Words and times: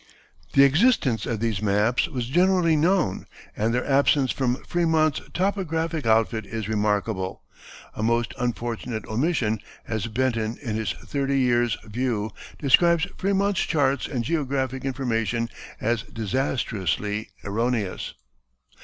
The 0.53 0.63
existence 0.63 1.27
of 1.27 1.41
these 1.41 1.61
maps 1.61 2.07
was 2.07 2.25
generally 2.25 2.75
known, 2.75 3.27
and 3.55 3.71
their 3.71 3.85
absence 3.87 4.31
from 4.31 4.55
Frémont's 4.63 5.21
topographic 5.31 6.07
outfit 6.07 6.43
is 6.47 6.67
remarkable; 6.67 7.43
a 7.93 8.01
most 8.01 8.33
unfortunate 8.39 9.05
omission, 9.05 9.59
as 9.87 10.07
Benton 10.07 10.57
in 10.63 10.75
his 10.75 10.93
"Thirty 10.93 11.37
Years' 11.39 11.77
View" 11.83 12.31
describes 12.57 13.05
Frémont's 13.19 13.59
charts 13.59 14.07
and 14.07 14.23
geographic 14.23 14.85
information 14.85 15.49
as 15.79 16.01
"disastrously 16.01 17.29
erroneous." 17.43 18.15